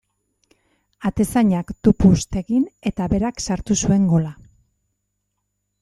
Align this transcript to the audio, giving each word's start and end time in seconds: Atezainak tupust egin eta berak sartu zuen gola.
Atezainak 1.09 1.69
tupust 1.89 2.39
egin 2.43 2.65
eta 2.93 3.09
berak 3.13 3.47
sartu 3.49 3.79
zuen 3.83 4.09
gola. 4.15 4.37